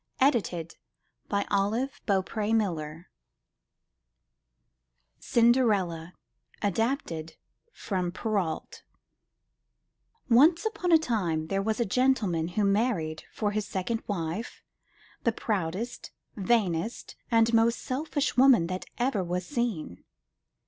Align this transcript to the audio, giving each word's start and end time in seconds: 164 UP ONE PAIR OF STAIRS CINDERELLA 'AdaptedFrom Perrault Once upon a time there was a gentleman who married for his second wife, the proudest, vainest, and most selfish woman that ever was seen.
164 0.17 1.39
UP 1.41 1.51
ONE 1.61 1.87
PAIR 2.07 2.17
OF 2.17 2.25
STAIRS 2.25 3.05
CINDERELLA 5.19 6.13
'AdaptedFrom 6.63 8.11
Perrault 8.11 8.81
Once 10.27 10.65
upon 10.65 10.91
a 10.91 10.97
time 10.97 11.45
there 11.49 11.61
was 11.61 11.79
a 11.79 11.85
gentleman 11.85 12.47
who 12.47 12.63
married 12.65 13.25
for 13.31 13.51
his 13.51 13.67
second 13.67 14.01
wife, 14.07 14.63
the 15.23 15.31
proudest, 15.31 16.09
vainest, 16.35 17.15
and 17.29 17.53
most 17.53 17.77
selfish 17.79 18.35
woman 18.35 18.65
that 18.65 18.85
ever 18.97 19.23
was 19.23 19.45
seen. 19.45 20.03